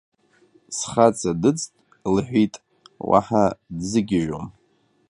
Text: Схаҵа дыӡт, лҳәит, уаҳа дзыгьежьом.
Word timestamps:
Схаҵа 0.77 1.31
дыӡт, 1.41 1.61
лҳәит, 2.15 2.55
уаҳа 3.09 3.45
дзыгьежьом. 3.77 4.47